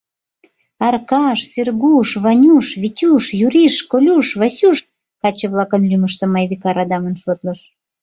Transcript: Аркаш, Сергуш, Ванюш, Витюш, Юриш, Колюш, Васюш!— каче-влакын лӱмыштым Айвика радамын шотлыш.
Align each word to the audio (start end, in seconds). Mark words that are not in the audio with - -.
Аркаш, 0.87 1.39
Сергуш, 1.51 2.09
Ванюш, 2.23 2.67
Витюш, 2.81 3.23
Юриш, 3.47 3.75
Колюш, 3.91 4.27
Васюш!— 4.39 4.77
каче-влакын 5.21 5.81
лӱмыштым 5.89 6.31
Айвика 6.39 6.71
радамын 6.77 7.15
шотлыш. 7.23 7.59